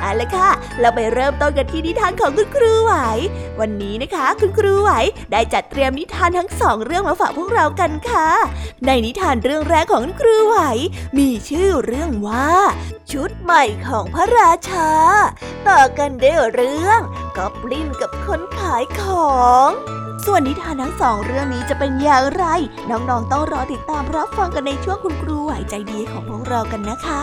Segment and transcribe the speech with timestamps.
[0.00, 0.50] เอาละค่ะ
[0.80, 2.94] เราไปเริ่มต้นกันที่นิทานของคุณครูไหว
[3.60, 4.90] วันนี้นะคะ คุณครูไหว
[5.32, 8.28] ได้จัดเตรียมนิทานทั้งสองเรื่องมาฝากพวกเรากันค่ะ
[8.86, 10.58] ในนิทานเรื่องแรกของคุณครูไหว
[11.18, 12.50] มีชื่อเรื่องว่า
[13.12, 14.90] ชุดใหม่ของพระราชา
[15.68, 17.00] ต่อกันด้วยเรื่อง
[17.36, 19.36] กอบลินกับคนขายขอ
[19.66, 19.68] ง
[20.26, 22.44] ส่วนนิทานทั้งสองเรื่องนี้จะเป็นอย่างไร
[22.90, 27.22] น้องๆต้องรอติดตามรับฟังกันในช่วงคุณครูไหวใจดีของพวกเรากันนะคะ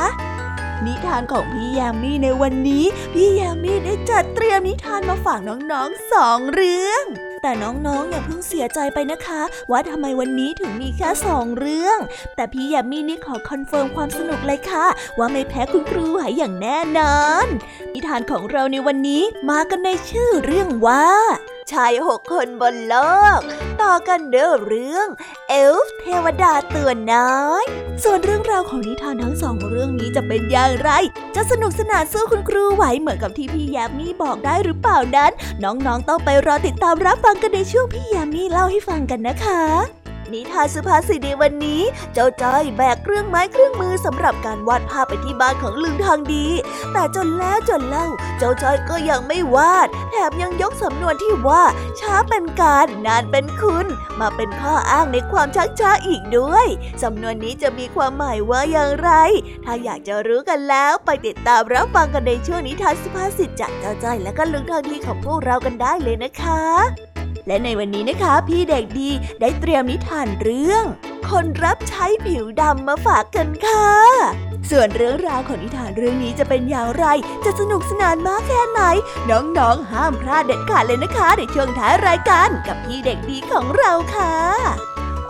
[0.85, 7.05] นิทานของพี่ยามีในวันนี้ พี่ยามีได้จัดเตรียมนิทานมาฝากน้องๆสองเรื่อง
[7.41, 11.97] แต่น้องๆอย่าเพิ่งเสียใจไปนะคะ ว่าทำไมวันนี้ถึงมีแค่สองเรื่อง
[12.35, 14.85] แต่พี่ยามีนี่ขอ confirm ความสนุกเลยค่ะ
[15.17, 17.47] ว่าไม่แพ้คุณครูหายอย่างแน่นอน
[17.93, 21.07] นิทานของเราในวันนี้มากันในชื่อเรื่องว่า
[21.71, 22.95] ชายหกคนบนโล
[23.37, 23.39] ก
[23.83, 25.07] ต่อกันด้วยเรื่อง
[25.49, 27.63] เอลฟ์เทวดาตัวน้อย
[28.03, 30.91] ส่วนเรื่องราวของนิทานทั้งสองเรื่องนี้จะเป็นอย่างไร
[31.35, 35.31] จะสนุกสนานสู้คุณครูไหวเหมือนกับที่พี่ยามีบอกได้หรือเปล่านั้น
[35.63, 40.02] น้องๆต้องไปรอติดตามรับฟังกันในช่วงพี่ยามีเล่าให้ฟังกันนะคะ
[40.33, 41.81] นิทานสุภาษิตในวันนี้
[42.13, 46.47] เจ้าจ้อยแบกเครื่องไม้เครื่องมือสำหรับการวาดภาพไปที่บ้านของลุงทางดี
[46.93, 48.07] แต่จนแล้วจนเล่า
[48.37, 51.63] เจ้าจ้อยก็ยังไม่วาด แถมยังยกสำนวนที่ว่า
[51.99, 53.87] ช้าเป็นการนานเป็นคุณ
[54.19, 56.67] มาเป็นข้ออ้างในความชักช้าอีกด้วย
[57.03, 59.11] สำนวนนี้จะมีความหมายว่าอย่างไร
[59.65, 67.12] ถ้าอยากจะรู้กันแล้วไปติดตามรับฟังกันในช่วงนิทานสุภาษิตจากเจ้าจ้อยและก็ลุงทางดีของพวกเรากันได้เลยนะคะ
[67.47, 69.09] และในวันนี้นะคะ พี่เด็กดี
[69.41, 70.83] ได้เตรียมนิทานเรื่อง
[71.29, 73.89] คนรับใช้ผิวดำมาฝากกันค่ะ
[74.71, 77.05] ส่วนเรื่องราวของนิทานเรื่องนี้จะเป็นอย่างไร
[77.45, 78.81] จะสนุกสนานมากแค่ไหน
[79.29, 84.92] น้องๆ ห้ามพลาดเด็ดขาดเลยนะคะ ในช่วงท้ายรายการกับพี่เด็กดีของเราค่ะ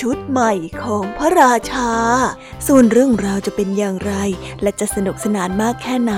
[0.00, 0.52] ชุดใหม่
[0.82, 1.90] ของพระราชา
[2.66, 4.14] ส่วนเรื่องราวจะเป็นอย่างไร
[4.62, 6.14] และจะสนุกสนานมากแค่ไหน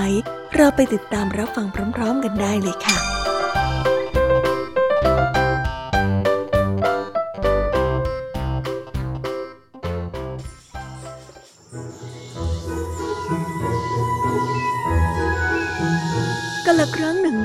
[0.55, 2.97] เราไปติดตามรับฟังพร้อม ๆ กันได้เลยค่ะ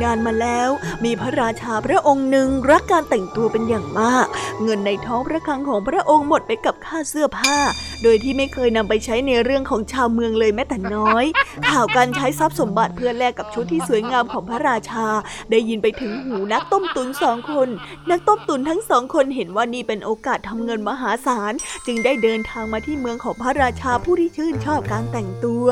[0.03, 0.69] นานมาแล้ว
[1.05, 4.27] มีพระราชาพระองค์หนึ่งรักการแต่งตัวเป็นอย่างมาก
[4.63, 7.57] เงินในท้องพระคลังของพระองค์หมดไปกับค่าเสื้อผ้า
[8.03, 11.25] โดยที่ไม่เคยนำไปใช้ในเรื่องของชาวเมืองเลยแม้แต่น้อย
[11.69, 15.07] ข่าวการใช้ทรัพย์สมบัติเพื่อแลกกับชุดที่สวยงามของพระราชา
[15.51, 17.69] ได้ยินไปถึงหูนักต้มตุนสองคน
[18.11, 21.53] นักต้มตุนทั้งสองคนเห็นว่านี่เป็นโอกาสทำเงินมหาศาล
[21.87, 25.67] จึงได้เดินทางมาที่เมืองของพระราชาผู้ที่ชื่นชอบการแต่งตัว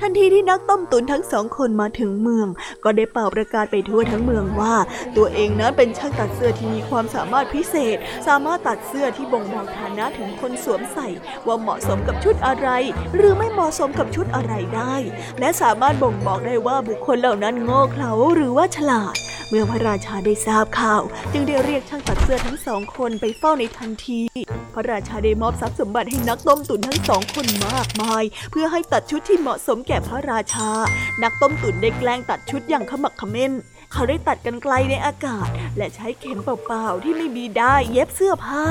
[0.00, 2.48] ทันทีที่นักต้มตุนทั้งสองคนมาถึงเมือง
[2.84, 4.74] ก็ได้เป่าประกาศไปทั่วทั้งเมืองว่า
[5.16, 7.96] ตัวเองนั้นเป็นช่างตัดเสื้อที่มีความสามารถพิเศษ
[8.28, 11.08] สามารถตัดเสื้อที่บ่งบอกฐานะถึงคนสวมใส่
[11.46, 12.68] ว่าเหมาะสมกับชุดอะไร
[13.14, 14.94] หรือไม่เหมาะสมกับชุดอะไรได้
[15.40, 19.14] และสามารถบ่งบอกได้ว่าบุคคลเหล่านั้นโง่เขลาหรือว่าฉลาด
[19.52, 21.02] เมื่อพระราชาได้ทราบข่าว
[21.32, 24.20] จึงได้เรียกช่างตัดเสื้อทั้งสองคนไปเฝ้าในทันที
[24.74, 30.70] พระราชาได้มอบทรัพย์สมบัติให้นักต้มตุ๋นทั้งสองคนมากมาย เพื่อให้ตัดชุดที่เหมาะสมแก่พระราชา
[31.22, 33.52] นักต้มตุ๋นได้แกล้งตัดชุดอย่างขมักขม้น
[33.92, 38.64] เขาได้ตัดกันไกลในอากาศ และใช้เข็มเปล่าๆที่ไม่มีได้เย็บเสื้อผ้า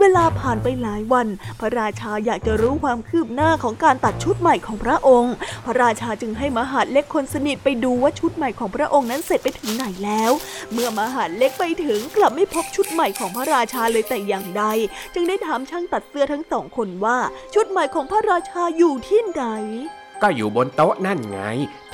[0.00, 1.26] เวลาผ่านไปหลายวัน
[1.60, 5.34] พระราชาอยากจะรู้ความคืบหน้าของการตัดชุดใหม่ของพระองค์
[5.64, 10.32] พระราชาจึงให้มหาดเล็กคนสนิทไปดูว่าชุดใหม่ของพระองค์นั้นเสร็จไปถึงไหนแล้ว
[10.72, 14.64] เมื่อมหาดเล็กไปถึงกลับไม่พบชุดใหม่ของพระราชาเลยแต่อย่างใด
[15.14, 17.18] จึงได้ถามช่างตัดเสื้อทั้งสองคนว่า
[17.54, 19.44] ชุดใหม่ของพระราชาอยู่ที่ไหน
[20.22, 21.40] ก็อยู่บนโต๊ะนั่นไง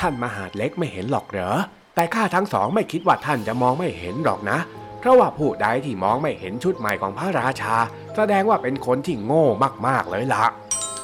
[0.01, 1.53] ท่านมหาดเล็กไม่เห็นหรอกเหรอ
[2.01, 4.59] แต่ข้าทั้งสองไม่คิดว่าท่านจะมองไม่เห็นหรอกนะ
[4.99, 7.75] เพราะว่าผู้ใดที่มองไม่เห็นชุดใหม่ของพระราชา
[8.17, 9.47] แสดงว่าเป็นคนที่โง่
[9.87, 10.45] มากๆเลยละ่ะ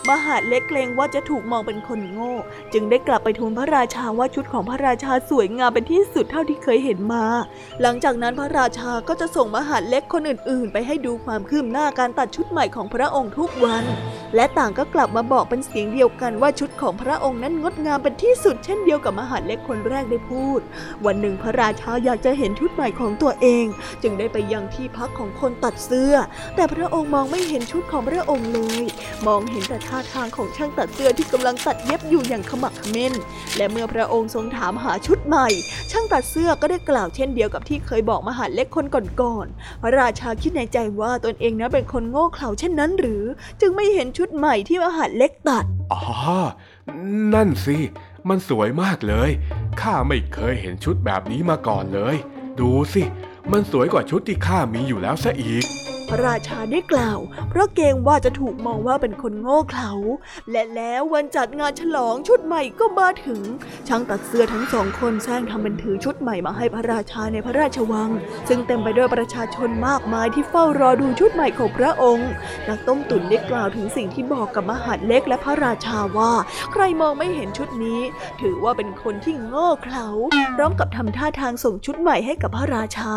[0.08, 2.32] มหาดเล็กเกรงว่าจะถูกมองเป็นคนโง่
[2.72, 7.24] จึงได้กลับไปทูลพระราชาว่าชุดของพระราชาสวยงามเป็นที่สุดเท่าที่เคยเห็นมา
[7.82, 13.84] หลังจากนั้นพระราชาก็จะส่งมหาดเล็กคนอื่น ๆ ไปให้ดูความคืบหน้าการตัดชุดใหม่ของพระองค์ทุกวัน
[14.34, 20.60] และต่างก็กลับมาบอกเป็นเสียงเดียวกันว่าชุดของพระองค์นั้นงดงามเป็นที่สุดเช่นเดียวกับมหาดเล็กคนแรกได้พูด
[21.06, 23.64] วันหนึ่งพระราชาอยากจะเห็นชุดใหม่ของตัวเอง
[24.02, 26.14] จึงได้ไปยังที่พักของคนตัดเสื้อ
[26.56, 28.82] แต่พระองค์มองไม่เห็นชุดของพระองค์เลย
[29.26, 33.12] มองเห็นแต่ท่าทางของช่างตัดเสื้อที่กำลังตัดเย็บอยู่อย่างขมักขม้น
[33.56, 35.48] และเมื่อพระองค์ทรงถามหาชุดใหม่
[35.90, 38.86] ช่างตัดเสื้อก็ได้กล่าวเช่นเดียวกับที่เคยบอกมหาเล็กคน
[39.20, 43.24] ก่อนๆพระราชาคิดในใจว่าตนเองนั้นเป็นคนโง่เขลาเช่นนั้นหรือ
[43.60, 46.02] จึงไม่เห็นชุดใหม่ที่มหาเล็กตัดอ๋อ
[47.34, 47.76] นั่นสิ
[48.28, 49.30] มันสวยมากเลย
[49.80, 52.16] ข้าไม่เคยเห็นชุดแบบนี้มาก่อนเลย
[52.60, 53.02] ดูสิ
[53.52, 55.64] มันสวยกว่าชุดที่ข้ามีอยู่แล้วซะอีก
[56.08, 57.18] พระราชาได้กล่าว
[57.50, 59.92] เพราะเกรงว่าจะถูกมองว่าเป็นคนโง่เขลา
[60.50, 63.40] และแล้ววันจัดงานฉลองชุดใหม่ก็มาถึง
[63.88, 68.10] ช่างตัดเสื้อทั้งสองคนแซงทำเป็นถือชุดใหม่มาให้พระราชาในพระราชวัง
[68.48, 72.30] ซึ่งเต็มไปด้วยประชาชนมากมายที่เฝ้ารอดูชุดใหม่ของพระองค์
[72.68, 76.32] นักต้มตุ๋นได้กล่าวถึงสิ่งที่บอกกับมหาดเล็กและพระราชาว่า
[76.72, 78.00] ใครมองไม่เห็นชุดนี้
[78.40, 80.08] ถือว่าเป็นคนที่โง่เขลา
[80.56, 83.14] พร้อมกับทำท่าทางส่งชุดใหม่ให้กับพระราชา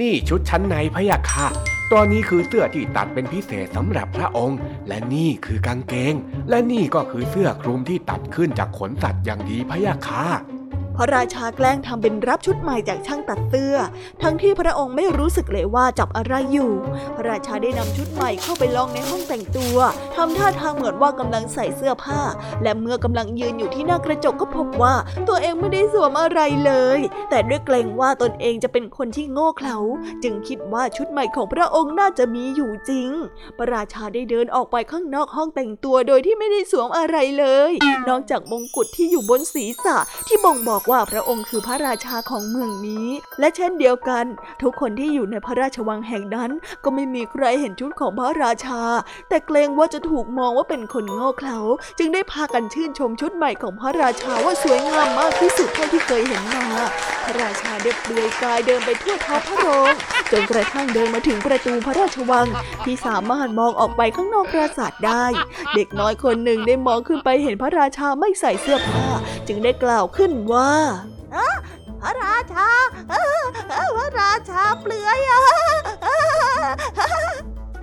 [0.00, 1.46] นี่ชุดชั้นในพะยะค่ะ
[1.90, 4.58] ตัวนี้คือเสื้อที่ตัดเป็นพิเศษสำหรับพระองค์
[4.88, 6.14] และนี่คือกางเกง
[6.48, 10.24] และนี่ก็คือเสื้อคลุมที่ตัดขึ้นจากขนสัตว์อย่างดีพะยะค่ะ
[10.96, 13.76] พระราชาแกล้งทำเป็นรับชุดใหม่จากช่างตัดเสื้อ
[14.22, 16.72] ทั้งที่พระองค์ไม่รู้สึกเลยว่าจับอะไรอยู่
[17.16, 19.76] พระราชาได้นำชุดใหม่เข้าไปลองในห้องแต่งตัว
[20.16, 22.20] ทำท่าทางเหมือนว่ากำลังใส่เสื้อผ้า
[22.62, 24.94] และเมื่อกำลังยืนอยู่ที่หน้ากระจกก็พบว่า
[25.28, 26.98] ตัวเองไม่ได้สวมอะไรเลย
[27.30, 29.78] แต่ด้วยเกรงว่าตนเองจะเป็นคนที่โง่เขลา
[30.22, 33.10] จึงคิดว่าชุดใหม่ของพระองค์น่าจะมีอยู่จริง
[33.58, 37.72] พระราชาได้เดินออกไปข้างนอกห้องแต่งตัวโดยที่ไม่ได้สวมอะไรเลย
[38.08, 39.96] นอกจากมงกุฎที่อยู่บนศีรษะ
[40.28, 43.08] ที่บ่งบอกว่าพระองค์คือพระราชาของเมืองนี้
[43.40, 44.24] และเช่นเดียวกัน
[44.62, 46.50] ทุกคนที่อยู่ในพระราชวังแห่งนั้น
[46.84, 48.82] ก็ไม่มีใครเห็นชุดของพระราชา
[49.28, 51.58] แต่เกรงว่าจะถูกมองว่าเป็นคนโง่เขลา
[51.98, 56.66] จึงได้พากันชื่นชมชุดใหม่ของพระราชาว่าสวยงามมากที่สุดเท่าที่เคยเห็นมา
[57.24, 59.92] พระราชาเด็บเปลือยกายเดินไปทั่วท้องพระโรง
[60.32, 62.46] จนกระทั่งเดินมาถึงประตูพระราชวัง
[62.84, 65.24] ที่สามารถมองออกไปข้างนอกปราสาทได้
[65.74, 69.06] เด็กน้อยคนหนึ่งได้มองขึ้นไปเห็นพระราชาไม่ใส่เสื้อผ้า
[69.46, 70.73] จึงได้กล่าวขึ้นว่า
[72.00, 72.68] พระราชา
[73.96, 75.18] พระราชาเปลือย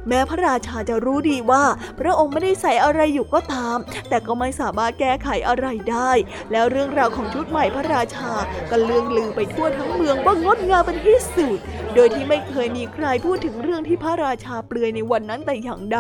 [0.08, 1.64] แม้พระราชาจะรู้ดีว่า
[2.00, 3.78] พระองค์ไม่ได้ใส่อะไรอยู่ก็ตาม
[4.10, 6.12] แต่ก็ไม่สามารถแก้ไขอะไรได้
[6.52, 8.32] แล้วเรื่องราวของชุดใหม่พระราชา
[8.72, 11.60] ก็เลืองลือไปทั่วทั้งเมืองว่างดงามเป็นที่สุด
[11.96, 16.00] โดยที่ไม่เคยมีใครพูดถึงเรื่องที่พระราชาเปลือยในวันนั้นแต่อย่างใด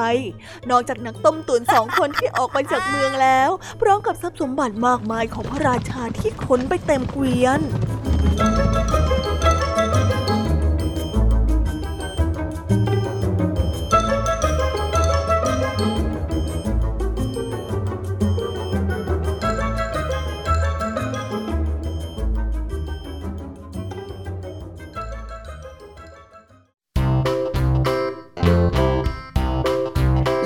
[0.69, 3.49] นอกจากนักต้มตุ๋นสองคนที่ออกไปจากเมืองแล้ว
[3.81, 7.61] พร้อมกับทรัพย์สมบัติมากมายของพระราชาที่ขนไปเต็มเกวียน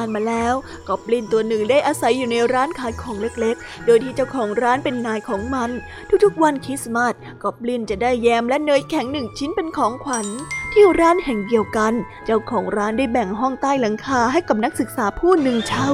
[0.00, 0.54] านมาแล้ว
[0.88, 5.70] กอบลินตัวหนึ่งได้อาศัยอยู่ในร้านขายของเล็กๆ โดยที่เจ้าของร้านเป็นนายของมัน
[6.24, 10.26] ทุกๆวันคริสต์มาสกอบลินจะได้แยมและเนยแข็งหนึ่งชิ้นเป็นของขวัญ
[10.72, 11.92] ที่ร้านแห่งเดียวกัน
[12.24, 15.90] เจ้าของร้านได้แบ่งห้องใต้หลังคาให้กับนักศึกษาผู้หนึ่งเช่า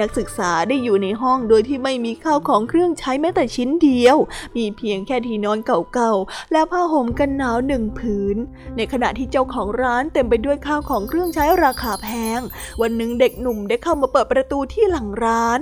[0.00, 4.16] นักศึกษาได้อยู่ในห้องโดยที่ไม่มีข้าวของเครื่องใช้แม้แต่ชิ้นเดียว
[4.56, 8.36] มีเพียงแค่ที่นอนเก่าๆ และผ้าห่มกันหนาวหนึ่งผืน
[8.76, 12.40] ในขณะที่เจ้าของร้านเต็มไปด้วยข้าวของเครื่องใช้ราคาแพง
[12.80, 15.60] วันหนึ่งเด็กหนุ่มได้เข้ามาเปิดประตูที่หลังร้าน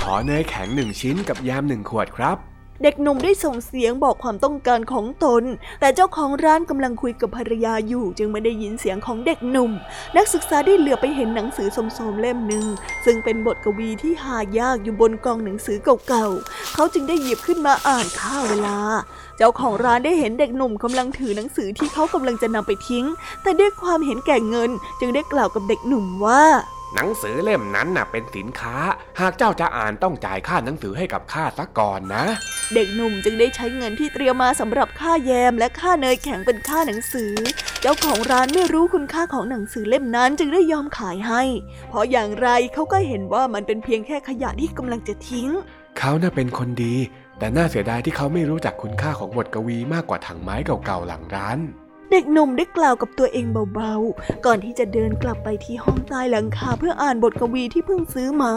[0.00, 2.38] ขอเนยแข็งหนึ่งชิ้นกับยามหนึ่งขวดครับ
[2.82, 5.42] เด็กหนุ่มได้ส่งเสียงบอกความต้องการของตน
[5.80, 9.70] แต่เจ้าของร้านกำลังคุยกับภรรยาอยู่ จึงไม่ได้ยินเสียงของเด็กหนุ่ม
[10.16, 11.68] นักศึกษาได้เหลือไปเห็นหนังสือ
[11.98, 12.66] สมๆเล่มหนึ่ง
[13.04, 18.78] ซึ่งเป็นบทกวีที่หายากอยู่บนกองหนังสือเก่าๆ เขาจึงได้หยิบขึ้นมาอ่านข้าเวลา
[19.36, 23.04] เจ้าของร้านได้เห็นเด็กหนุ่มกำลังถือหนังสือที่เขากำลังจะนำไปทิ้ง
[23.42, 24.70] แต่ด้วยความเห็นแก่เงิน
[25.00, 26.44] จึงได้กล่าวกับเด็กหนุ่มว่า
[26.94, 28.76] หนังสือเล่มนั้นน่ะเป็นสินค้า
[29.20, 32.24] หากเจ้าจะอ่านต้องจ่ายค่าหนังสือให้กับข้าซะก่อนนะ
[32.74, 37.32] เด็กหนุ่มจึงได้ใช้เงินที่เตรียมมาสำหรับค่าแยมและค่าเนยแข็งเป็นค่าหนังสือ
[37.80, 41.42] เจ้าของร้านไม่รู้คุณค่าของหนังสือเล่มนั้นจึงได้ยอมขายให้
[41.88, 45.48] เพราะอย่างไรเขาก็เห็นว่ามันเป็นเพียงแค่ขยะที่กำลังจะทิ้ง
[45.98, 46.94] เขาน่าเป็นคนดี
[47.38, 51.58] แต่น่าเสียดายที่เขาไม่รู้จักคุณค่าของบทกวีมากกว่าถังไม้เก่าๆหลังร้าน
[52.12, 58.54] เด็กหนุ่มได้กล่าวกับตัวเองเบาๆ ก่อนที่จะเดินกลับไปที่ห้องใต้หลังคาเพื่ออ่านบทกวีที่เพิ่งซื้อมา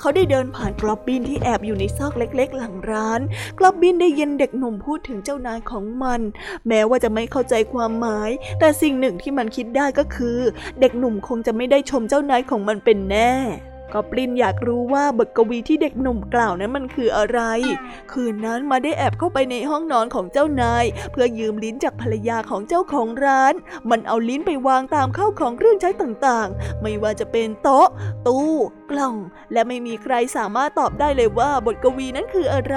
[0.00, 3.20] เขาได้เดินผ่านกรอบบินที่แอบอยู่ในซอกเล็ก ๆ หลังร้าน
[3.58, 6.20] กรอบบินได้ยินเด็กหนุ่มพูดถึงเจ้านายของมัน
[6.68, 10.38] แม้ว่าจะไม่เข้าใจความหมาย แต่สิ่งหนึ่งที่มันคิดได้ก็คือ
[10.80, 13.32] เด็กหนุ่มคงจะไม่ได้ชมเจ้านายของมันเป็นแน่
[13.94, 17.40] กอบลินอยากรู้ว่าบทกวีที่เด็กหนุ่มกล่าวนั้นมันคืออะไร
[18.12, 23.54] คืนนั้นมาได้แอบเข้าไปในห้องนอนของเจ้านาย เพื่อยืมลิ้นจากภรรยาของเจ้าของร้าน
[23.90, 27.88] มันเอาลิ้นไปวางตามเข้าของเครื่องใช้ต่างๆ ไม่ว่าจะเป็นโต๊ะ
[28.26, 28.52] ตู้
[28.90, 29.16] กล่อง
[29.52, 32.74] และไม่มีใครสามารถตอบได้เลยว่าบทกวีนั้นคืออะไ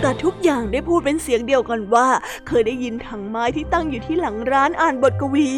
[0.00, 2.08] แต่ทุกอย่างได้พูดเป็นเสียงเดียวกันว่า
[2.46, 5.50] เคยได้ยินถังไม้ที่ตั้งอยู่ที่หลังร้านอ่านบทกวี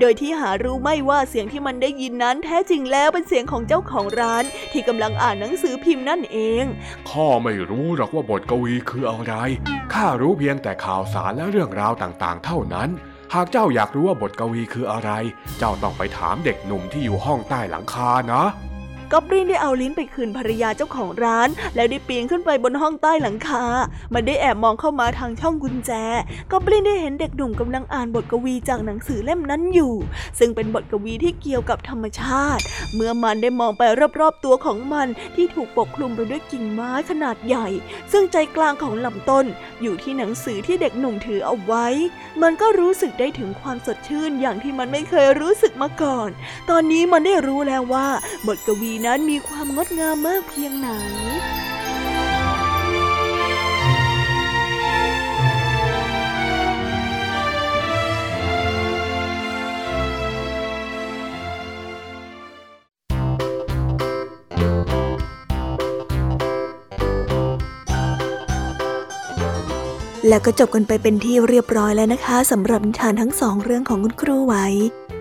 [0.00, 6.64] โดยที่หารู้ไม่ว่าเสียงที่มันได้ยินนั้นแท้จริงแล้วเป็นเสียงของเจ้าของร้านานที่กำลังอ่านหนังสือพิมพ์นั่นเอง
[7.10, 9.34] ข้าไม่รู้หรอกว่าบทกวีคืออะไร
[9.94, 12.88] ข้ารู้เพียงแต่ข่าวสารและเรื่องราวต่างๆ เท่านั้น
[13.34, 15.10] หากเจ้าอยากรู้ว่าบทกวีคืออะไร
[15.58, 18.42] เจ้าต้องไปถามเด็กหนุ่มที่อยู่ห้องใต้หลังคานะ
[19.12, 23.64] กอบลินได้เอาลิ้นไปคืนภรรยาเจ้าของร้าน แล้วได้ปีนขึ้นไปบนห้องใต้หลังคา
[24.14, 25.92] มันได้แอบมองเข้ามาทางช่องกุญแจ
[26.50, 29.94] กอบลินได้เห็นเด็กหนุ่มกำลังอ่านบทกวีจากหนังสือเล่มนั้นอยู่
[30.38, 32.62] ซึ่งเป็นบทกวีที่เกี่ยวกับธรรมชาติ
[32.94, 33.82] เมื่อมันได้มองไป
[34.20, 37.68] รอบๆตัวของมันที่ถูกปกคลุมไปด้วยกิ่งไม้ขนาดใหญ่
[38.12, 39.46] ซึ่งใจกลางของลำต้น
[39.82, 41.86] อยู่ที่หนังสือที่เด็กหนุ่มถือเอาไว้
[42.42, 46.30] มันก็รู้สึกได้ถึงความสดชื่นอย่างที่มันไม่เคยรู้สึกมาก่อน
[46.70, 48.08] ตอนนี้มันได้รู้แล้วว่า
[48.46, 50.88] บทกวีนั้นมีความงดงามมากเพียงไหน
[70.28, 74.66] แล้วก็จบกันไปเป็นที่เรียบร้อยแล้วนะคะสำหรับนิทานทั้งสองเรื่องของคุณครูไว้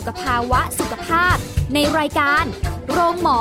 [0.00, 1.36] สุขภาวะสุขภาพ
[1.74, 2.44] ในรายการ
[2.90, 3.40] โรงหมอ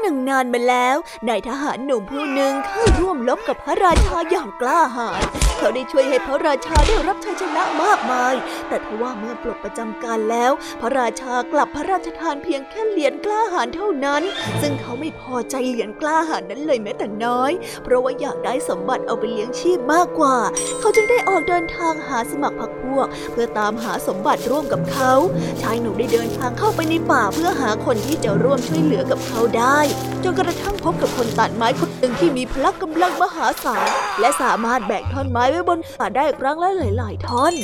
[0.00, 0.96] หนึ่งนานมาแล้ว
[1.28, 5.22] นายทหารหนุ่มผู้หนึ่งเข้าร่วมลบกับพระราชาอย่างกล้าหาญ
[5.62, 8.34] เขาได้ช่วยให้พระราชาได้รับชัยชนะมากมาย
[8.68, 14.22] แต่ทว่าเมื่อปลดประจำการแล้ว พระราชากลับพระราชทานเพียงแค่เหรียญกล้าหาญเท่านั้น
[14.60, 17.52] ซึ่งเขาไม่พอใจเหรียญกล้าหาญนั้นเลยแม้แต่น้อย
[17.84, 20.36] เพราะว่าอยากได้สมบัติเอาไปเลี้ยงชีพมากกว่า
[20.80, 25.12] เขาจึงได้ออกเดินทางหาสมัครพรรคพวก เพื่อตามหาสมบัติร่วมกับเขา
[25.62, 29.78] ชายหนุ่มได้เดินทางเข้าไปในป่าเพื่อหาคนที่จะร่วมช่วยเหลือกับเขาได้
[30.24, 33.88] จนกระทั่งพบกับคนตัดไม้คนหนึ่งที่มีพละกำลังมหาศาล
[34.20, 37.54] และสามารถแบกท่อนไม้ไว้บนป่าได้ครั้งละหลาย ๆท่อน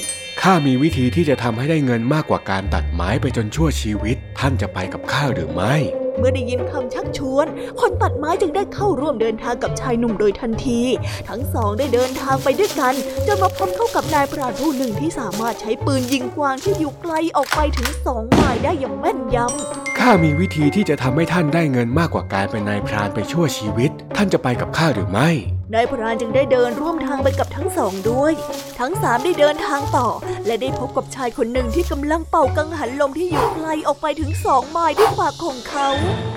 [0.43, 5.75] ข้ามีวิธีที่จะทำให้ได้เงินมากกว่าการตัดไม้ไปจนชั่วชีวิต ท่านจะไปกับข้าหรือไม่
[6.19, 7.47] เมื่อได้ยินคำชักชวน
[7.81, 10.81] คนตัดไม้จึงได้เข้าร่วมเดินทางกับชายหนุ่มโดยทันที
[11.29, 12.95] ทั้งสองได้เดินทางไปด้วยกัน
[13.27, 25.31] จนมาพบเข้ากับนายพรานผู้หนึ่งที่สามารถใช้ปืนยิงกวางที่อยู่ไกลออกไปถึงสองไมล์ได้อย่างแม่นยำข้ามีวิธีที่จะทำให้ท่านได้เงินมากกว่าการเป็นนายพรานไปชั่วชีวิต ท่านจะไปกับข้าหรือไม่
[25.75, 28.33] นายพรานจึงได้เดินร่วมทางไปกับทั้งสองด้วย
[28.81, 30.09] ทั้งสามได้เดินทางต่อ
[30.47, 35.89] และได้พบกับชายคนหนึ่งที่กำลังเป่ากังหันลมที่อยู่ไกลออกไปถึงสองไมล์ด้วยปากของเขา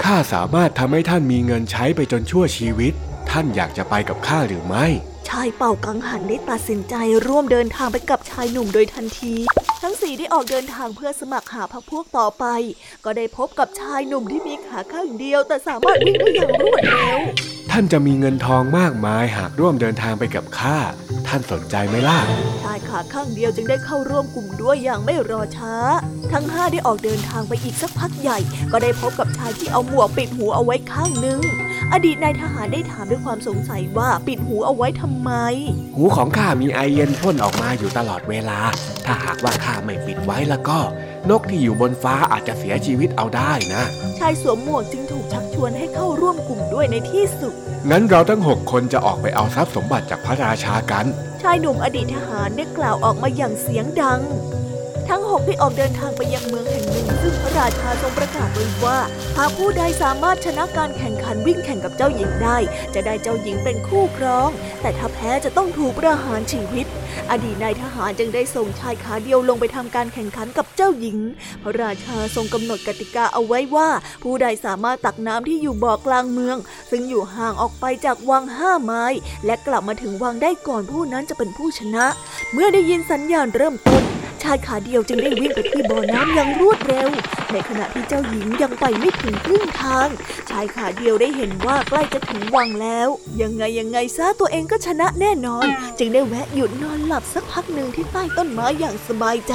[0.03, 2.93] ข้าสามารถทำให้ท่านมีเงินใช้ไปจนชั่วชีวิต
[3.31, 4.85] ท่านอยากจะไปกับข้าหรือไม่
[5.29, 6.95] ชายเป่ากังหันได้ตัดสินใจ
[7.27, 9.33] ร่วมเดินทางไปกับชายหนุ่มโดยทันที
[9.81, 12.45] ทั้งสี่ได้ออกเดินทางเพื่อสมัครหาพักพวกต่อไป
[13.05, 17.19] ก็ได้พบกับชายหนุ่มที่มีขาข้างเดียว แต่สามารถวิ่งได้อย่างรวดเร็ว
[17.71, 20.77] ท่านจะมีเงินทองมากมายหากร่วมเดินทางไปกับข้า
[21.27, 22.19] ท่านสนใจไหมล่ะ
[22.63, 25.75] ชายขาข้างเดียวจึงได้เข้าร่วมกลุ่มด้วยอย่างไม่รอช้า
[26.31, 28.39] ทั้งห้าได้ออกเดินทางไปอีกสักพักใหญ่
[28.71, 31.39] ก็ได้พบกับชายที่เอาหมวกปิดหูเอาไว้ข้างหนึง
[31.93, 35.31] อดีตนายทหารได้ถามด้วยความสงสัยว่าปิดหูเอาไว้ทำไม
[35.95, 38.59] หูของข้ามีไอเย็นพ่นออกมาอยู่ตลอดเวลา
[39.05, 40.79] ถ้าหากว่าข้าไม่ปิดไว้แล้วก็
[41.29, 43.83] นกที่อยู่บนฟ้าอาจจะเสียชีวิตเอาได้นะ
[44.19, 47.53] ชายสวมหมวกจึงถูกชักชวนให้เข้าร่วมกลุ่มด้วยในที่สุด
[47.89, 51.05] งั้นเราทั้งหกคนจะออกไปเอาทรัพย์สมบัติจากพระราชากัน
[51.41, 54.21] ชายหนุ่มอดีตทหารได้กล่าวออกมาอย่างเสียงดัง
[55.09, 58.99] ทั้งหกได้ออกเดินทางไปยังเมืองแห่งหนึ่ง ซึ่งพระราชาทรงประกาศไว้ว่า
[59.37, 62.57] หากผู้ใดสามารถชนะการแข่งขันวิ่งแข่งกับเจ้าหญิงได้
[62.93, 64.49] จะได้เจ้าหญิงเป็นคู่ครอง
[64.81, 66.85] แต่ถ้าแพ้จะต้องถูกประหารชีวิต
[67.31, 71.17] อดีตนายทหารจึงได้ส่งชายขาเดียวลงไปทำการแข่งขันกับเจ้าหญิง
[71.63, 73.89] พระราชาทรงกำหนดกติกาเอาไว้ว่า
[74.23, 76.57] ผู้ใดสามารถตักน้ำที่อยู่บ่อกลางเมือง
[76.89, 79.03] ซึ่งอยู่ห่างออกไปจากวังห้าไม้
[79.45, 82.05] และกลับมาถึงวังได้ก่อนผู้นั้นจะเป็นผู้ชนะ
[82.53, 84.03] เมื่อได้ยินสัญญาณเริ่มต้น
[84.43, 87.09] ชายขาเดียวจึงได้วิ่งไปที่บ่อน้ำอย่างรวดเร็ว
[87.51, 90.07] ในขณะที่เจ้าหญิงยังไปไม่ถึงครึ่งทาง
[90.49, 93.07] ชายขาเดียวได้เห็นว่าใกล้จะถึงวังแล้ว
[93.41, 95.67] ยังไงยังไงซะตัวเองก็ชนะแน่นอน
[95.99, 99.53] จึงได้แวะหยุดนอนหลับสักพักหนึ่งที่ใต้ต้นไม้อย่างสบายใจ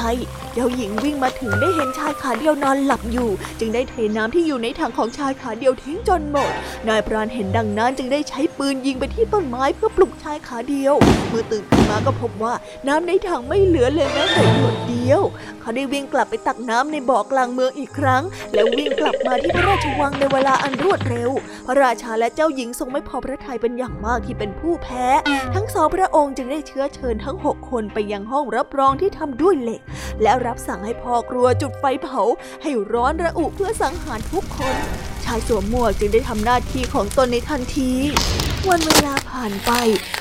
[0.54, 6.50] เจ้าหญิงวิ่งมาถึงได้เห็นชายขาเดียวนอนหลับอยู่ จึงได้เทน้ำที่อยู่ในถังของชายขาเดียวทิ้งจนหมด
[6.88, 10.94] นายพรานเห็นดังนั้นจึงได้ใช้ปืนยิงไปที่ต้นไม้เพื่อปลุกชายขาเดียว
[11.28, 12.54] เมื่อตื่นขึ้นมาก็พบว่า
[12.88, 15.20] น้ำในถังไม่เหลือเลยแม้แต่หยดเดียว
[15.60, 18.22] เขาได้วิ่งกลับไปตักน้ำในบ่อกลางเมืองอีกครั้ง
[18.54, 21.30] แล้ววิ่งกลับมาที่พระราชวังในเวลาอันรวดเร็ว
[21.66, 25.06] พระราชาและเจ้าหญิงทรงไม่พอพระทัยเป็นอย่างมากที่เป็นผู้แพ้
[25.54, 29.80] ทั้งสองพระองค์จึงได้เชื้อเชิญทั้งหกคนไปยังห้องรับรองที่ทำด้วยเหล็ก
[30.22, 32.20] และรับสั่งให้พ่อครัวจุดไฟเผา
[32.62, 37.90] ให้ร้อนระอุเพื่อสังหารทุกคน ชายสวมหมวกจึงได้ทำหน้าที่ของตนในทันที
[38.68, 39.72] วันเวลาผ่านไป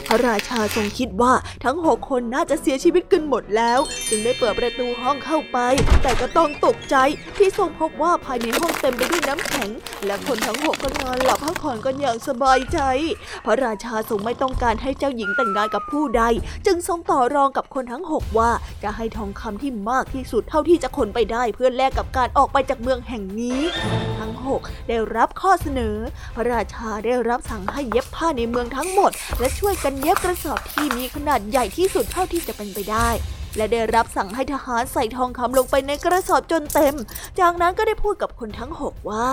[0.08, 5.58] พระราชาทรงคิดว่าทั้งหกคนน่าจะเสียชีวิตกันหมดแล้ว จึงได้เปิดประตูห้องเข้าไป
[6.04, 6.96] แต่ก็ต้องตกใจ
[7.38, 9.70] ที่ทรงพบว่าภายในห้องเต็มไปด้วยน้ำแข็ง
[10.06, 12.80] และคนทั้งหกก็นอนหลับพักผ่อนกันอย่างสบายใจ
[13.46, 16.24] พระราชาทรงไม่ต้องการให้เจ้าหญิงแต่งงานกับผู้ใด
[16.66, 18.52] จึงทรงต่อรองกับคนทั้งหกว่า
[18.84, 23.62] จะให้ทองคำที่มากที่สุดเท่าที่จะขนไปได้เพื่อแลกกับการออกไปจากเมืองแห่งนี้
[24.20, 25.96] ทั้งหกไได้รับข้อเสนอ
[26.36, 33.10] พระราชาได้รับสั่งให้เย็บผ้าในเมืองทั้งหมด และช่วยกันเย็บกระสอบที่มีขนาดใหญ่ที่สุดเท่าที่จะเป็นไปได้
[33.58, 36.96] และได้รับสั่งให้ทหารใส่ทองคำลงไปในกระสอบจนเต็ม
[37.40, 39.28] จากนั้นก็ได้พูดกับคนทั้งหกว่า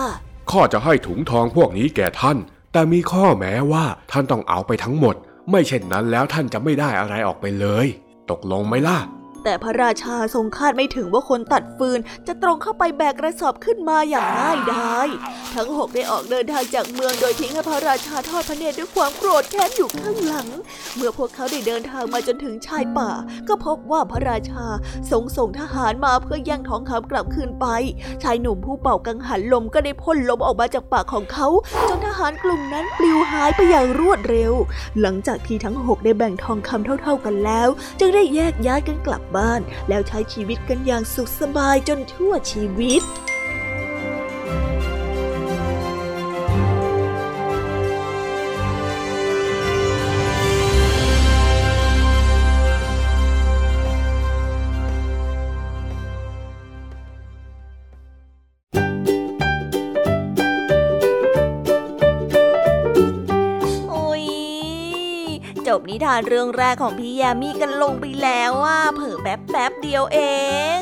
[0.50, 2.38] ข้าจะให้ถุงทองพวกนี้แก่ท่าน
[2.72, 5.14] แต่มีข้อแม้ว่าท่านต้องเอาไปทั้งหมด
[5.50, 7.86] ไม่เช่นนั้นแล้วท่านจะไม่ได้อะไรออกไปเลย
[8.30, 8.98] ตกลงไหมล่ะ
[9.44, 15.08] แต่พระราชาทรงคาดไม่ถึงว่าคนตัดฟืน จะตรงเข้าไปแบกกระสอบขึ้นมาอย่างง่ายดาย
[15.54, 20.48] ทั้งหกได้ออกเดินทางจากเมืองโดยทิ้งให้พระราชาทอดพระเนตรด้วยความโกรธแค้นอยู่ข้างหลัง
[20.96, 23.10] เมื่อพวกเขาได้เดินทางมาจนถึงชายป่า
[23.48, 24.66] ก็พบว่าพระราชา
[25.10, 27.66] ทรงส่งทหารมาเพื่อแย่งทองคำกลับคืนไป
[28.22, 31.48] ชายหนุ่มผู้เป่ากังหันลมก็ได้พ่นลมออกมาจากปากของเขา
[31.88, 34.52] จนทหารกลุ่มนั้นปลิวหายไปอย่างรวดเร็ว
[35.00, 43.02] หลังจากที่ทั้งหกได้แบ่งทองคำเท่า ๆกันแล้ว จึงได้แยกย้ายกันกลับบ้านแล้วใช้ชีวิตกันอย่างสุขสบายจนทั่วชีวิต
[65.90, 70.18] นิทานเรื่องแรกของพี่ยามีกันลงไปแล้วว่าเผอแป๊บแป๊บเดียวเอ
[70.78, 70.80] ง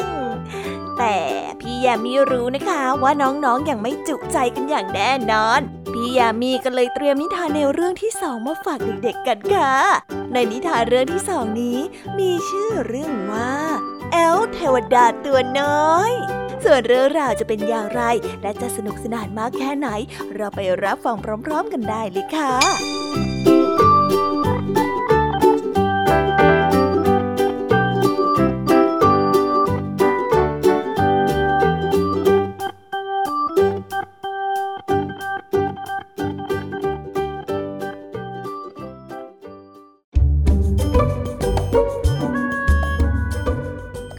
[0.98, 1.18] แต่
[1.60, 5.60] พี่ยามีรู้นะคะว่าน้องๆออย่างไม่จุใจกันอย่างแน่นอน
[5.92, 9.74] พี่ยามีก็เลยเตรียมนิทานแนวเรื่องที่สองมาฝากเด็กๆกันค่ะ
[10.32, 11.78] ในนิทานเรื่องที่สองนี้
[12.18, 13.52] มีชื่อเรื่องว่า
[14.12, 16.12] แอลเทวดาตัวน้อย
[16.64, 18.02] ส่วนเรื่องราวจะเป็นอย่างไร
[18.42, 19.88] และจะสนุกสนานมากแค่ไหน
[20.34, 21.16] เราไปรับฟัง
[21.46, 23.27] พร้อม ๆ กันได้เลยค่ะ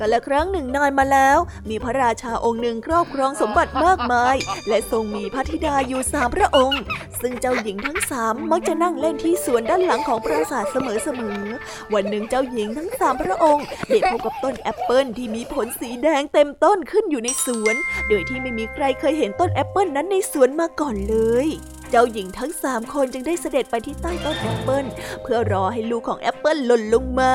[0.09, 1.37] กันละครั้งหนึ่งนานมาแล้ว
[1.69, 4.35] มีพระราชาองค์หนึ่งครอบครองสมบัติมากมาย
[4.67, 6.81] และทรงมีพระธิดาอยู่สามพระองค์
[7.21, 17.75] ซึ่งเจ้าหญิงทั้งสามมักจะนั่งเล่นที่สวนด้านหลังของปราสาทเสมอๆ วันหนึ่งเจ้าหญิงทั้งสามพระองค์ได้พบกับต้นแอปเปิลที่มีผลสีแดงเต็มต้นขึ้นอยู่ในสวน
[18.09, 21.47] โดยที่ไม่มีใครเคยเห็นต้นแอปเปิลนั้นในสวนมาก่อนเลย
[21.91, 24.85] เจ้าหญิงทั้งสามคนจึงได้เสด็จไปที่ใต้ต้นแอปเปิล
[25.23, 27.33] เพื่อรอให้ลูกของแอปเปิลหล่นลงมา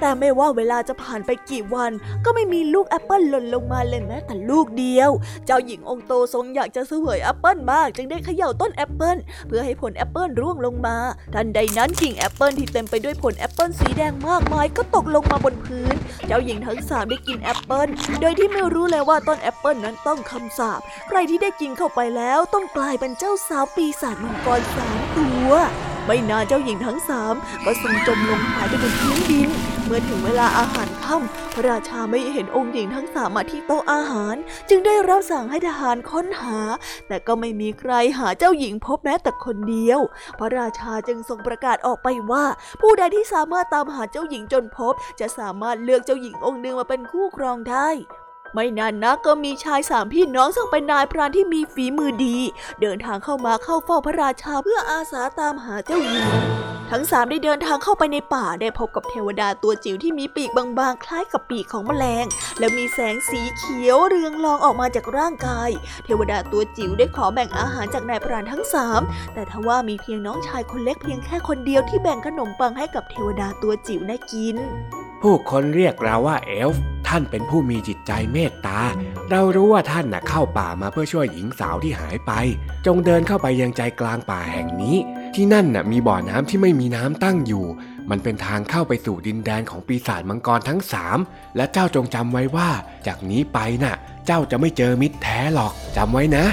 [0.00, 1.92] แต่ไม่ว่าเวลาจะผ่านไปกี่วัน
[2.24, 5.10] ก็ไม่มีลูกแอปเปิลหล่นลงมาเลยแม้แต่ลูกเดียว
[5.46, 9.16] เจ้าหญิงองค์โตทรงอยากจะเสวยแอปเปิลมากจึงได้เขย่าต้นแอปเปิล
[9.48, 10.96] เพื่อให้ผลแอปเปิลร่วงลงมา
[11.34, 15.94] ทันใดนั้นกิ่งแอปเปิลที่เต็มไปด้วยผลแอปเปิลสีแดงมากมายก็ตกลงมาบนพื้น
[16.26, 17.88] เจ้าหญิงทั้งสามได้กินแอปเปิล
[18.20, 25.50] โดยที่ไม่รู้เลยว่าต้นแอปเปิลนั้นต้องคำสาปใครที่ได้กินเข้าไปแล้วต้องกลายเป็นเจ้าสาวปีศาจมังกรสามตัว
[26.06, 29.48] ไม่นานเจ้าหญิงทั้งสามก็ทรงจมลงหายไปบนพื้นดิน
[29.84, 34.34] เมื่อถึงเวลาอาหารค่ำพระราชาไม่เห็นองค์หญิงทั้งสามมาที่โต๊ะอาหาร
[34.68, 36.58] จึงได้รับสั่งให้ทหารค้นหา
[37.08, 40.00] แต่ก็ไม่มีใครหาเจ้าหญิงพบแม้แต่คนเดียว
[40.38, 42.44] พระราชาจึงทรงประกาศออกไปว่า
[42.80, 47.88] ผู้ใดที่สามารถตามหาเจ้าหญิงจนพบ จะสามารถเลือกเจ้าหญิงองค์หนึ่งมาเป็นคู่ครองได้
[48.54, 52.36] ไม่นานนักก็มีชายสามพี่น้องซึ่งเป็นนายพรานที่มีฝีมือดี
[52.80, 56.28] เดินทางเข้ามาเข้าเฝ้าพระราชาเพื่ออาสาตามหาเจ้าหญิง
[56.90, 62.24] ทั้งสามได้เดินทางเข้าไปในป่าได้พบกับเทวดาตัวจิ๋วที่มีปีกบางๆ คล้ายกับปีกของแมลง
[62.58, 65.70] และมีแสงสีเขียวเรืองรองออกมาจากร่างกาย
[66.04, 69.00] เทวดาตัวจิ๋วได้ขอแบ่งอาหารจากนายพรานทั้งสาม
[69.34, 74.56] แต่ทว่ามีเพียงน้องชายคนเล็กเพียงแค่คนเดียวที่แบ่งขนมปังให้กับเทวดาตัวจิ๋วได้กิน
[75.24, 78.80] ผู้คนเรียกเราว่าเอลฟ์ท่านเป็นผู้มีจิตใจเมตตา
[79.30, 82.32] เรารู้ว่าท่านน่ะเข้าป่ามาเพื่อช่วยหญิงสาวที่หายไป
[82.86, 84.96] จงเดินเข้าไปยังใจกลางป่าแห่งนี้
[85.34, 87.66] ที่นั่นน่ะมีบ่อน้ำที่ไม่มีน้ำตั้งอยู่
[88.10, 91.18] มันเป็นทางเข้าไปสู่ดินแดนของปีศาจมังกรทั้งสาม
[91.56, 92.70] และเจ้าจงจำไว้ว่า
[93.06, 93.94] จากนี้ไปน่ะ
[94.26, 96.44] เจ้าจะไม่เจอมิตรแท้หรอกจำไว้นะ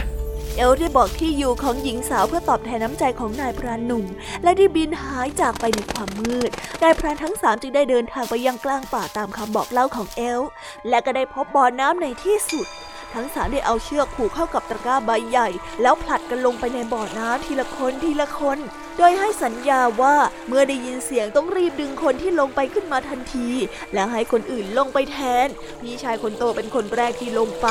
[0.58, 4.06] เอลได้บอกที่อยู่ของหญิงสาวเพื่อตอบแทนน้ำใจของนายพรานหนุ่ม
[4.44, 6.50] และได้บินหายจากไปในความมืด
[6.84, 10.42] นายพรานทั้งสามจึงได้เดินทางไปยังกลางป่าตามคำบอกเล่าของเอล
[10.90, 12.68] และก็ได้พบบ่อน้ำในที่สุด
[13.14, 15.50] ทั้งสามได้เอาเชือกผูกเข้ากับตะกร้าใบใหญ่
[15.82, 18.60] แล้วผลัดกันลงไปในบ่อน้ำทีละคนทีละคน
[18.98, 20.16] โดยให้สัญญาว่า
[20.48, 23.50] เมื่อได้ยินเสียงต้องรีบดึงคนที่ลงไปขึ้นมาทันที
[23.94, 25.48] และให้คนอื่นลงไปแทน
[25.82, 27.68] พี่ชายคนโตเป็นคนแรกที่ลงไป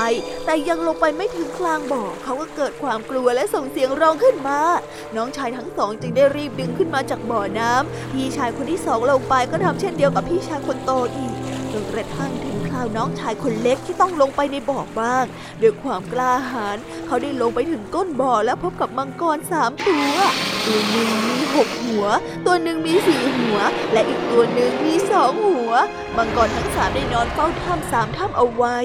[0.47, 4.61] แต่ยังลงไปไม่ถึงกลางบ่อเขาก็เกิดความกลัวและส่งเสียงร้องขึ้นมา
[5.17, 11.35] น้องชายทั้งสองจึงได้รีบดึงขึ้นมาจากบ่อน้ำพี่ชายคนที่สองลงไปก็ทำเช่นเดียวกับพี่ชายคนโตอีก
[11.73, 15.25] จนกระทั่งถึงาวน้องชายคนเล็กที่ต้องลงไปในบ่อบ้าง
[15.63, 20.17] ด้วยความกล้าหาญเขาได้ลงไปถึงก้นบ่อแล้วพบกับมังกรสามตัว
[20.67, 22.07] ตัวหนึ่งมีหกหัว
[22.47, 23.59] ตัวหนึ่งมีสี่หัว
[23.93, 25.73] และอีกตัวหนึ่งมีสองหัว
[26.17, 28.77] มังกรทั้งสามได้นอนเฝ้าถ้ำสามถ้ำเอาไว้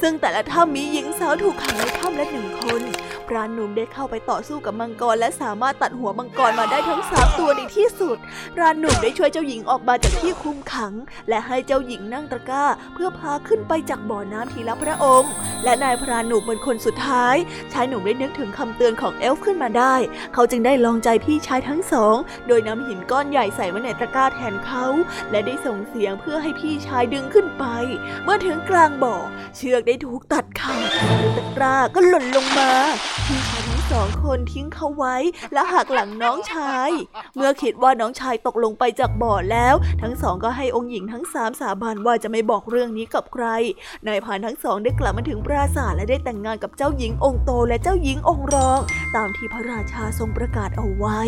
[0.00, 2.82] ซึ่งแต่ละถ้ำมีหญิงสาวถูกขังในถ้ำละหนึ่งคน
[3.28, 8.16] พรานหนุ่มได้เข้าไปต่อสู้กับมังกรและสามารถตัดหัวมังกรมาได้ทั้งสามตัวในที่สุด
[8.54, 10.92] พรานหนุ่มได้ช่วยเจ้าหญิงออกมาจากที่คุมขัง
[11.28, 15.30] และให้เจ้าหญิงนั่งตะกร้า เพื่อพาขึ้นไปจากบ่อน้ำทีละพระองค์
[15.64, 17.36] และนายพรานหนุ่มเป็นคนสุดท้าย
[17.72, 19.94] ชายหนุ่มได้นึกถึงคำเตือนของเอลฟ์ขึ้นมาได้
[20.34, 22.16] เขาจึงได้ลองใจพี่ชายทั้งสอง
[22.48, 24.86] โดยนำหินก้อนใหญ่ใส่ไว้ในตะกร้าแทนเขา
[25.30, 27.64] และได้ส่งเสียงเพื่อให้พี่ชายดึงขึ้นไป
[28.24, 29.16] เมื่อถึงกลางบ่อ
[29.56, 30.88] เชือกได้ถูกตัดขาด
[31.36, 32.70] ตะกร้าก็หล่นลงมา
[33.22, 35.16] พี่ชายทั้งสองคนทิ้งเขาไว้
[35.52, 36.90] และหักหลังน้องชาย
[37.36, 43.46] เมื่อคิดว่าน้องชายตกลงไปจากบ่อแล้ว ทั้งสองก็ให้องค์หญิงทั้งสามสาบานว่าจะไม่บอกเรื่องนี้กับใคร
[44.06, 48.80] นายพานทั้งสองได้กลับมาถึงปราสาทและได้แต่งงานกับเจ้าหญิงองค์โตและเจ้าหญิงองค์รอง
[49.16, 51.20] ตามที่พระราชาทรงประกาศเอาไว้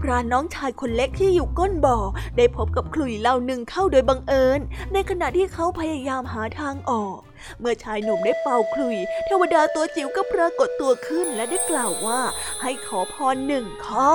[0.00, 1.98] พรานน้องชายคนเล็กที่อยู่ก้นบ่อ
[2.36, 4.60] ได้พบกับขลุ่ยเหล่าหนึ่งเข้าโดยบังเอิญ
[4.92, 7.18] ในขณะที่เขาพยายามหาทางออก
[7.60, 12.20] เมื่อชายหนุ่มได้เป่าขลุ่ยเทวดาตัวจิ๋วก็ปรากฏตัวขึ้นและได้กล่าวว่า
[12.62, 14.10] ให้ขอพรหนึ่งข้อ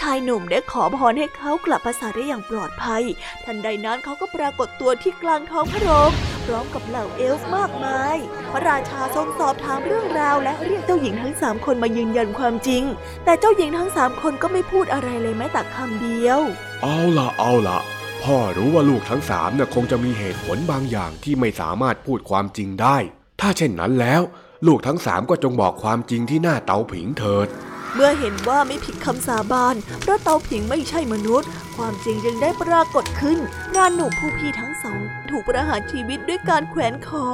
[0.00, 3.02] ชายหนุ่มได้ขอพรให้เขากลับภาษาได้อย่างปลอดภัย
[3.44, 6.10] ทันใดนั้นเขาก็ปรากฏตัวที่กลางท้องพระโรง
[6.46, 8.16] พร้อมกับเหล่าเอลฟ์มากมาย
[8.52, 12.82] พระราชาทรงสอบถามเรื่องราวและเรียกเจ้าหญิงทั้งสามคนมายืนยันความจริง
[13.24, 16.40] แต่เจ้าหญิงทั้งสามคนก็ไม่พูดอะไรเลยแม้แต่คำเดียว
[16.82, 17.78] เอาละเอาละ
[18.24, 22.96] พ่อรู้ว่าลูกทั้งสามน่ะคงจะมีเหตุผลบางอย่างที่ไม่สามารถพูดความจริงได้
[23.40, 24.22] ถ้าเช่นนั้นแล้ว
[24.66, 27.48] ลูกทั้งสามก็จงบอกความจริงที่หน้าเตาผิงเถิด
[27.94, 33.38] เมื่อเห็นว่าไม่ผิดคำสาบานเพราะเตาผิงไม่ใช่มนุษย์ ความจริงจึงได้ปรากฏขึ้น
[33.70, 35.00] พรานหนุ่มผู้พี่ทั้งสอง
[35.30, 37.26] ถูกประหารชีวิตด้วยการแขวนคอ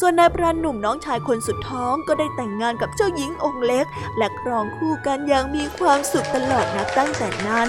[0.00, 3.86] ส่วนนายพรานหนุ่มน้องชายคนสุดท้องก็ได้แต่งงานกับเจ้าหญิงองค์เล็ก
[4.18, 7.68] และครองคู่กันอย่างมีความสุขตลอดนับตั้งแต่นั้น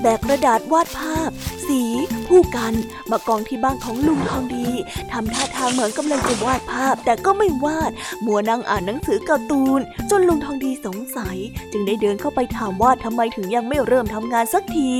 [0.00, 1.30] แบกกระดาษวาดภาพ
[1.68, 1.80] สี
[2.28, 2.74] ผู้กัน
[3.10, 4.68] มากองที่บ้านของลุงทองดี
[5.12, 7.90] ทำท่าทางเหมือนกำลังจะวาดภาพ แต่ก็ไม่วาด
[8.26, 11.36] มัวนั่งอ่านหนังสือการ์ตูน จนลุงทองดีสงสัย
[11.72, 14.92] จึงได้เดินเข้าไปถามว่าทำไมถึงยังไม่เริ่มทำงานสักที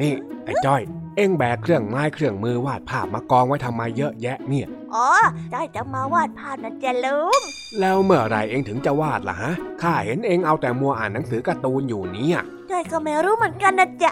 [0.00, 0.12] นี่
[0.44, 0.82] ไอ้จ้อย
[1.16, 5.08] เอ็งแบกเครื่องไม้เครื่องมือวาดภาพมากองไว้ทำไมเยอะแยะเนี่ยอ๋อ
[5.52, 7.40] จ้อยจะมาวาดภาพนะจ๊ะลุง
[7.80, 12.38] แล้วเมื่อไหรเอ็งถึงจะวาดล่ะฮะ ข้าเห็นเอ็งเอาแต่มัวอ่านหนังสือการ์ตูนอยู่เนี่ย
[12.70, 14.10] จ้อยก็ไม่รู้เหมือนกันนะจ๊ะ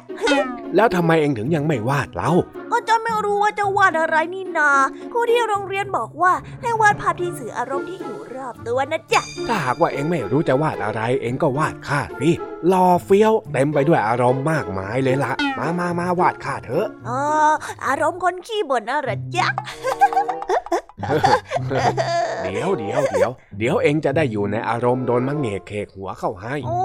[0.76, 2.30] แล้วทำไมเอ็งถึงยังไม่วาดเล่า
[2.72, 4.70] ก็จ้อยไม่รู้ว่าจะวาดอะไรนี่นา
[5.12, 12.30] ครูที่โรงเรียนบอกว่าให้วาดภาพที่สื่ออารมณ์ที่อยู่รอบตัวนะจ๊ะ ถ้าหากว่าเอ็งไม่รู้จะวาดอะไร เอ็งก็วาดข้าสิ
[12.68, 17.20] หล่อเฟี้ยวเต็มไปด้วยอารมณ์มากมายเลยละมามามาวาดข้าเถอะอ๋อ
[17.86, 19.48] อารมณ์คนขี้บ่นนะเหรอจ๊ะ
[22.44, 26.80] เดี๋ยวเดี๋ยวเดี๋ยวเดี๋ยวเอ็งจะได้อยู่ในอารมณ์โดนมังเงกเคกหัวเข้าให้ โอ้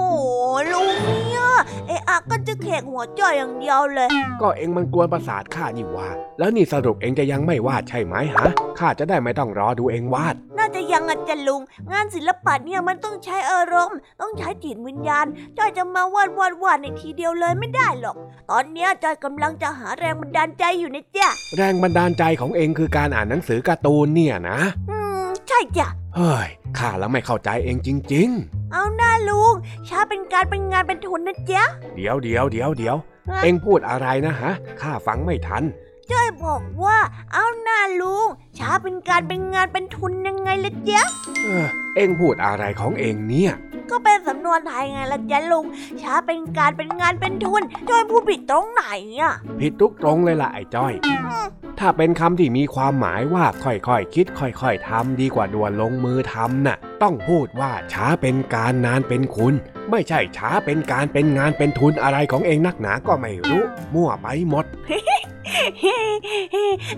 [0.72, 1.42] ลุงเนี่ย
[1.86, 4.08] ไอ้อาก็จะแขกหัวจ้อยอย่างเดียวเลย
[4.40, 6.08] ก็เอ็งมันกวนประสาทข้านี่หว่า
[6.38, 11.60] แล้วนี่สรุปเอ็งจะยังไม่วาดใช่ไหมฮะข้าจะได้ไม่ต้องรอดูเอ็งวาด น่าจะยังอะจะลุง
[11.92, 15.26] งานศิลปะเนี่ยมันต้องใช้อารมณ์ ต้องใช้จิตวิญญาณ
[15.58, 18.16] จ้อยจะมาวาดวาดวาดในทีเดียวเลยไม่ได้หรอก
[18.50, 24.60] ตอนเนี้ยจ้อยกำลังจะหาแรงบันดาลใจอยู่นะจ๊ะแรงบันดาลใจของเอ็งคือการอ่านหนังสือการ์ตูนเนี่ยนะ
[24.90, 26.48] อืม ใช่จ้ะ เฮ้ย
[26.78, 28.30] ข้าแล้วไม่เข้าใจเอ็งจริง
[28.72, 29.54] เอาหน้าลุง
[29.88, 32.96] ช้าเป็นการเป็นงานเป็นทุนนะจ๊ะๆเดี๋ยวเดี๋ยวเดี๋ยวเดี๋ยว
[33.42, 34.50] เอ็งพูดอะไรนะฮะ
[34.80, 35.62] ข้าฟังไม่ทัน
[36.10, 36.98] จ้อยบอกว่า
[37.32, 38.28] เอาหน้าลุง
[38.58, 41.02] ช้าเป็นการเป็นงานเป็นทุนยังไงล่ะจ๊ะ
[41.44, 43.52] เออเอ็งพูดอะไรของเอ็งเนี่ย
[43.90, 45.64] ก็เป็นสำนวนไทยไงล่ะจ๊ะลุง
[46.02, 48.82] ช้าเป็นการเป็นงานเป็นทุนจ้อยพูดผิดตรงไหน
[49.20, 50.92] อะผิดทุกตรงเลยล่ะไอ้จ้อย
[51.78, 59.54] ถ้าเป็นคำที่มีความหมายว่าค่อยๆคิด ค่อยๆทำดีกว่าด่วนลงมือทำน่ะ ต้องพูดว่าช้าเป็นการนานเป็นคุณ
[59.90, 63.62] ไม่ใช่ช้าเป็นการเป็นงานเป็นทุนอะไรของเองนักหนาก็ไม่รู้
[63.94, 64.64] มั่วไปหมด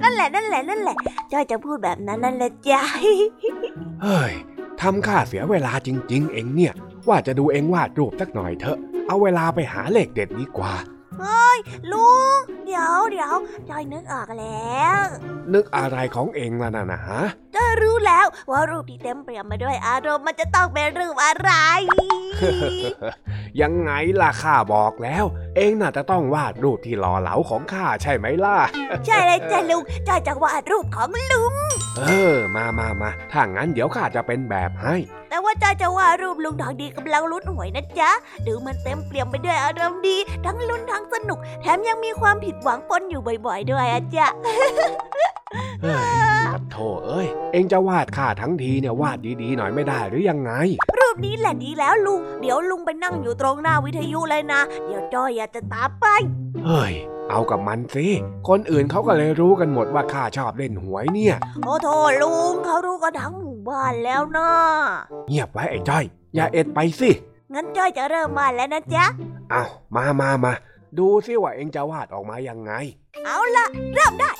[0.02, 0.96] นั่นแหละนั่นแหละนั่นแหละ
[1.32, 2.82] จ้อยจะพูดแบบนั้นนั่นแหละจ้ะ
[4.02, 4.32] เฮ้ย
[4.80, 6.72] ทำข้าเสียเวลาจริง ๆ เองเนี่ย
[7.08, 10.74] ว่าจะดูเองวาดรูปสักหน่อยเถอะ เอาเวลาไปหาเลขเด็ดดีกว่า
[11.92, 13.34] ลุงเดี๋ยวเดี๋ยว
[13.68, 15.02] จ้อยนึกออกแล้ว
[15.54, 17.22] นึกอะไรของเองล่ะนะนะฮะ
[17.54, 21.52] จ้อยรู้แล้วว่ารูปที่เต็มเปี่ยมไปด้วยอารมณ์มันจะต้องเป็นรูปอะไร
[23.60, 23.92] ยังไง
[24.22, 25.24] ล่ะข้าบอกแล้ว
[25.56, 28.56] เองน่าจะต้องวาดรูปที่หล่อเหลาของข้าใช่ไหมล่ะ
[29.06, 31.54] ใช่เลยจ้ะลุงจ้อยจะวาดรูปของลุง
[31.98, 32.02] เอ
[32.34, 34.96] อ มามามาถ้างั้นเดี๋ยวข้าจะเป็นแบบให้
[35.34, 38.10] แต่ว่าจ้อยจะวาดรูปลุงทองดีกำลังลุ้นหวยนะจ๊ะ
[38.46, 44.26] ดูมันเต็มเปี่ยมไปด้วยอารมณ์ดี ทั้งลุ้นทั้งสนุก แถมยังมีความผิดหวังปนอยู่บ่อย ๆ ด้วยอะจ๊ะ
[45.82, 46.14] เฮ้ย
[46.46, 46.76] ปัดโถ
[47.06, 50.52] เอ้ย เองจะวาดข้าทั้งทีเนี่ยวาดดีๆหน่อยไม่ได้หรือยังไง
[50.98, 56.06] รูปนี้แหละดีแล้วลุง เดี๋ยวลุงไปนั่งอยู่ตรงหน้าวิทยุเลยนะ เดี๋ยวจ้อยอยากจะตามไป
[56.64, 56.94] เฮ้ย
[57.30, 58.06] เอากับมันสิ
[58.48, 61.88] คนอื่นเขาก็เลยรู้กันหมดว่าข้าชอบเล่นหวยเนี่ย โอ้โท
[62.22, 64.50] ลุงเขารู้กันทั้งหมู่ บ้านแล้วนะ
[65.28, 66.04] เงียบไว้ไอ้จ้อย
[66.34, 67.10] อย่าเอ็ดไปสิ
[67.54, 69.06] งั้นจ้อยจะเริ่มมาแล้วนะจ๊ะ
[69.50, 69.64] เอา
[69.96, 70.52] มามามา
[70.98, 72.72] ดูสิว่าเองจะวาดออกมายังไง
[73.24, 74.30] เอาละเริ่มได้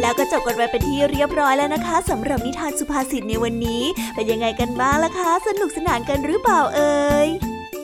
[0.00, 3.82] แล้วก็จบกันไปเป็นที่เรียบร้อยแล้วนะคะสำหรับนิทานสุภาษิตในวันนี้
[4.14, 7.28] เป็นยังไงกันบ้างล่ะคะ สนุกสนานกันหรือเปล่าเอ่ย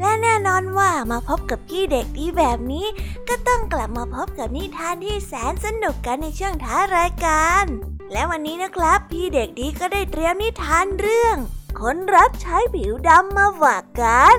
[0.00, 2.86] และแน่นอนว่ามาพบกับพี่เด็กดีแบบนี้
[3.28, 7.64] ก็ต้องกลับมาพบกับนิทานที่แสนสนุกกันในช่วงท้ายรายการ
[8.12, 11.36] และวันนี้นะครับ พี่เด็กดีก็ได้เตรียมนิทานเรื่อง
[11.80, 14.38] คนรับใช้ผิวดำมาฝากกัน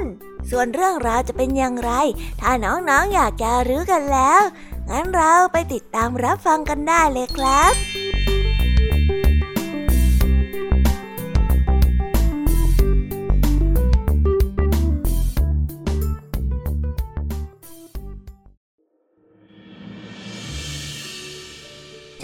[0.49, 1.91] ส่วนเรื่องราวจะเป็นอย่างไร
[2.41, 4.41] ถ้าน้องๆออยากจะรู้กันแล้ว
[4.89, 8.02] งั้นเราไปติดตามรับฟังกันได้เลยครับ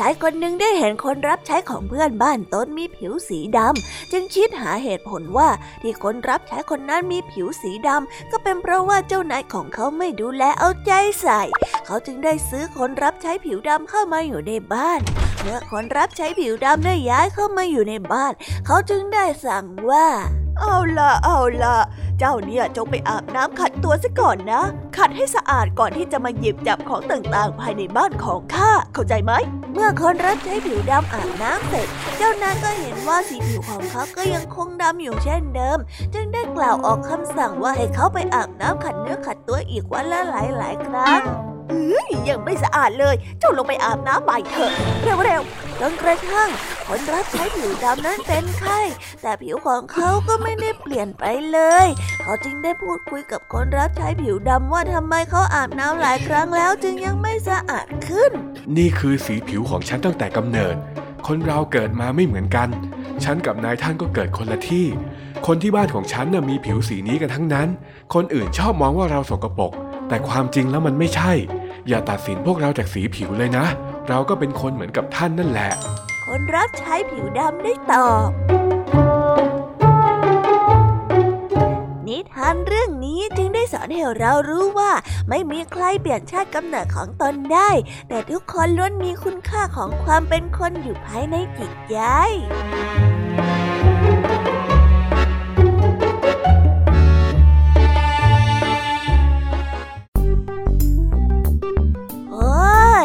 [0.01, 5.49] ชายคนหนึ่งได้เห็นคนรับใช้ของเพื่อนบ้านตนมีผิวสีดำจึงคิดหาเหตุผลว่า
[5.81, 10.91] ที่คนรับใช้คนนั้นมีผิวสีดำก็เป็นเพราะว่าเจ้านายของเขาไม่ดูแลเอาใจ
[11.21, 11.41] ใส่
[11.85, 14.99] เขาจึงได้ซื้อคนรับใช้ผิวดำเข้ามาอยู่ในบ้าน
[15.41, 18.33] เมื่อคนรับใช้ผิวดำได้ย้ายเข้ามาอยู่ในบ้าน
[18.65, 20.07] เขาจึงได้สั่งว่า
[20.59, 21.77] เอาล่ะเอาล่ะ
[22.19, 24.61] เจ้าเนี่ยจงไปอาบน้ำขัดตัวซะก่อนนะ
[24.97, 29.33] ขัดให้สะอาดก่อนที่จะมาหยิบจับของต่างๆ ภายในบ้านของข้าเข้าใจไหม
[29.73, 35.77] เมื่อคนรับใช้ผิวดำอาบน้ำเสร็จ เจ้านายก็เห็นว่าสีผิวของเขาก็ยังคงดำอยู่เช่นเดิม
[36.13, 41.21] จึงได้กล่าวออกคำสั่งว่าให้เขาไปอาบน้ำขัดเนื้อขัดตัวอีกวันละหลายๆครั้ง
[41.69, 44.71] เอ้ยยังไม่สะอาดเลยเจ้าลงไปอาบน้ำใหม่เถอะ
[45.03, 46.49] เร็วๆจนกระทั่ง
[46.87, 48.79] คนรับใช้ผิวดำนั้นเป็นไข้
[49.21, 51.87] แต่ผิวของเขาก็ไม่ได้เปลี่ยนไปเลย
[52.23, 58.31] เขาจึงได้พูดคุยกับคนรับใช้ผิวดำว่าทำไมเขาอาบน้ำหลายครั้งแล้วจึงยังไม่สะอาดขึ้น
[58.77, 60.75] นี่คือสีผิวของฉันตั้งแต่กำเนิด
[61.27, 62.69] คนเราเกิดมาไม่เหมือนกัน
[63.23, 64.87] ฉันกับนายท่านก็เกิดคนละที่
[65.47, 67.67] คนที่บ้านของฉันน่ะมีผิวสีนี้กันทั้งนั้น
[68.13, 69.71] คนอื่นชอบมองว่าเราสกปรก
[70.09, 71.33] แต่ความจริงแล้วมันไม่ใช่
[71.87, 73.65] อย่าตัดสินพวกเราจากสีผิวเลยนะ
[74.07, 75.71] เราก็เป็นคนเหมือนกับท่านนั่นแหละ
[76.25, 78.27] คนรับใช้ผิวดำได้ตอบ
[82.07, 84.91] นิทานเรื่องนี้จึงได้สอนให้เรารู้ว่า
[85.29, 87.71] ไม่มีใครเปลี่ยนชาติกำเนิดของตนได้
[88.09, 91.97] แต่ทุกคนล้วนมีคุณค่าของความเป็นคนอยู่ภายในจิตใจ